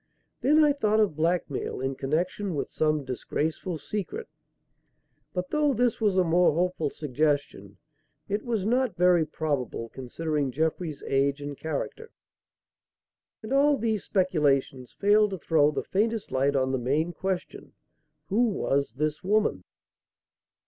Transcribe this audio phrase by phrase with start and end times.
[0.41, 4.27] Then I thought of blackmail in connection with some disgraceful secret;
[5.31, 7.77] but though this was a more hopeful suggestion,
[8.27, 12.09] it was not very probable, considering Jeffrey's age and character.
[13.43, 17.73] And all these speculations failed to throw the faintest light on the main question:
[18.29, 19.65] "Who was this woman?"